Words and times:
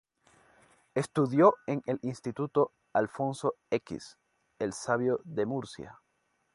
Estudió 0.95 1.53
en 1.67 1.83
el 1.85 1.99
Instituto 2.01 2.71
Alfonso 2.91 3.53
X 3.69 4.17
El 4.57 4.73
Sabio 4.73 5.21
de 5.25 5.45
Murcia. 5.45 6.01